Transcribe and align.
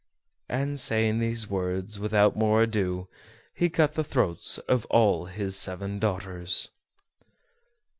And 0.49 0.79
saying 0.79 1.19
these 1.19 1.47
words, 1.47 1.99
without 1.99 2.35
more 2.35 2.63
ado, 2.63 3.07
he 3.53 3.69
cut 3.69 3.93
the 3.93 4.03
throats 4.03 4.57
of 4.67 4.87
all 4.87 5.25
his 5.27 5.55
seven 5.55 5.99
daughters. 5.99 6.69